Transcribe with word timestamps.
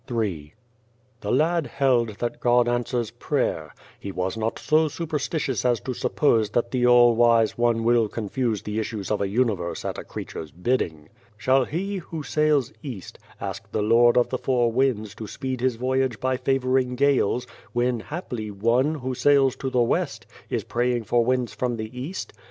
Ill" 0.09 0.15
THE 1.21 1.31
lad 1.31 1.67
held 1.67 2.09
that 2.17 2.39
God 2.39 2.67
answers 2.67 3.11
prayer. 3.11 3.71
He 3.99 4.11
was 4.11 4.35
not 4.35 4.57
so 4.57 4.87
superstitious 4.87 5.63
as 5.63 5.79
to 5.81 5.93
suppose 5.93 6.49
that 6.49 6.71
the 6.71 6.87
All 6.87 7.15
Wise 7.15 7.55
One 7.55 7.83
will 7.83 8.07
confuse 8.07 8.63
the 8.63 8.79
issues 8.79 9.11
of 9.11 9.21
a 9.21 9.27
universe 9.27 9.85
at 9.85 9.99
a 9.99 10.03
creature's 10.03 10.49
bidding. 10.49 11.09
Shall 11.37 11.65
he, 11.65 11.97
who 11.97 12.23
sails 12.23 12.73
east, 12.81 13.19
ask 13.39 13.71
the 13.71 13.83
Lord 13.83 14.17
of 14.17 14.29
the 14.29 14.39
Four 14.39 14.71
Winds 14.71 15.13
to 15.13 15.27
speed 15.27 15.61
his 15.61 15.75
voyage 15.75 16.19
by 16.19 16.35
favouring 16.35 16.95
gales, 16.95 17.45
when 17.71 17.99
haply 17.99 18.49
one, 18.49 18.95
who 18.95 19.13
sails 19.13 19.55
to 19.57 19.69
the 19.69 19.83
west, 19.83 20.25
is 20.49 20.63
praying 20.63 21.03
for 21.03 21.23
winds 21.23 21.53
from 21.53 21.77
the 21.77 21.95
east? 21.95 22.33